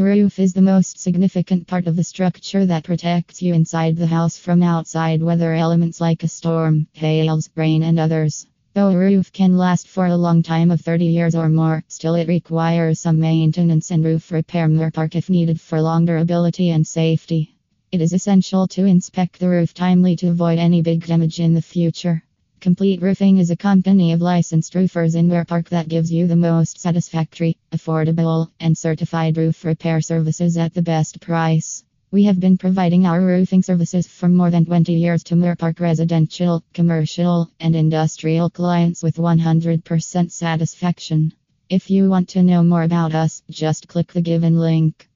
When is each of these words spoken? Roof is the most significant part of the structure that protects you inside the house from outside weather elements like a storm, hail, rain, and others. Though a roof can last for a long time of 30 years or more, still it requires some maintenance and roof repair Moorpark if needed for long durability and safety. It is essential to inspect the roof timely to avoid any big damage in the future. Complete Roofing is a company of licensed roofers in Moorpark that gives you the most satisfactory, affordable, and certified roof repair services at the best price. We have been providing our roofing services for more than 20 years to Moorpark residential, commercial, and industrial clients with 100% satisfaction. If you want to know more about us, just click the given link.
Roof 0.00 0.38
is 0.38 0.54
the 0.54 0.62
most 0.62 0.98
significant 0.98 1.66
part 1.66 1.86
of 1.86 1.94
the 1.94 2.04
structure 2.04 2.64
that 2.64 2.84
protects 2.84 3.42
you 3.42 3.52
inside 3.52 3.96
the 3.96 4.06
house 4.06 4.38
from 4.38 4.62
outside 4.62 5.22
weather 5.22 5.52
elements 5.52 6.00
like 6.00 6.22
a 6.22 6.28
storm, 6.28 6.86
hail, 6.92 7.38
rain, 7.54 7.82
and 7.82 8.00
others. 8.00 8.46
Though 8.72 8.88
a 8.88 8.96
roof 8.96 9.30
can 9.30 9.58
last 9.58 9.86
for 9.86 10.06
a 10.06 10.16
long 10.16 10.42
time 10.42 10.70
of 10.70 10.80
30 10.80 11.04
years 11.04 11.34
or 11.34 11.50
more, 11.50 11.84
still 11.88 12.14
it 12.14 12.28
requires 12.28 13.00
some 13.00 13.20
maintenance 13.20 13.90
and 13.90 14.02
roof 14.02 14.32
repair 14.32 14.68
Moorpark 14.68 15.16
if 15.16 15.28
needed 15.28 15.60
for 15.60 15.82
long 15.82 16.06
durability 16.06 16.70
and 16.70 16.86
safety. 16.86 17.54
It 17.92 18.00
is 18.00 18.14
essential 18.14 18.66
to 18.68 18.86
inspect 18.86 19.38
the 19.38 19.50
roof 19.50 19.74
timely 19.74 20.16
to 20.16 20.28
avoid 20.28 20.58
any 20.58 20.80
big 20.80 21.04
damage 21.04 21.40
in 21.40 21.52
the 21.52 21.60
future. 21.60 22.24
Complete 22.60 23.00
Roofing 23.00 23.38
is 23.38 23.50
a 23.50 23.56
company 23.56 24.12
of 24.12 24.20
licensed 24.20 24.74
roofers 24.74 25.14
in 25.14 25.28
Moorpark 25.28 25.70
that 25.70 25.88
gives 25.88 26.12
you 26.12 26.26
the 26.26 26.36
most 26.36 26.78
satisfactory, 26.78 27.56
affordable, 27.72 28.50
and 28.60 28.76
certified 28.76 29.38
roof 29.38 29.64
repair 29.64 30.02
services 30.02 30.58
at 30.58 30.74
the 30.74 30.82
best 30.82 31.22
price. 31.22 31.82
We 32.10 32.24
have 32.24 32.38
been 32.38 32.58
providing 32.58 33.06
our 33.06 33.22
roofing 33.22 33.62
services 33.62 34.06
for 34.06 34.28
more 34.28 34.50
than 34.50 34.66
20 34.66 34.92
years 34.92 35.24
to 35.24 35.36
Moorpark 35.36 35.80
residential, 35.80 36.62
commercial, 36.74 37.50
and 37.60 37.74
industrial 37.74 38.50
clients 38.50 39.02
with 39.02 39.16
100% 39.16 40.30
satisfaction. 40.30 41.32
If 41.70 41.88
you 41.88 42.10
want 42.10 42.28
to 42.30 42.42
know 42.42 42.62
more 42.62 42.82
about 42.82 43.14
us, 43.14 43.42
just 43.48 43.88
click 43.88 44.12
the 44.12 44.20
given 44.20 44.58
link. 44.58 45.08